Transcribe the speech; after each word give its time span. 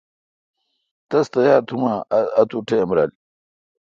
تس 1.09 1.25
تیار 1.33 1.61
تھم 1.67 1.81
اؘ 2.17 2.21
اتو 2.39 2.59
ٹائم 2.67 2.89
رل۔ 2.97 3.11